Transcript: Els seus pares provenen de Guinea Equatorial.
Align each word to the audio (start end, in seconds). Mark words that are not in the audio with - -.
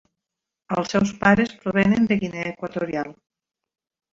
Els 0.75 0.93
seus 0.95 1.11
pares 1.25 1.53
provenen 1.65 2.09
de 2.13 2.17
Guinea 2.25 2.49
Equatorial. 2.55 3.13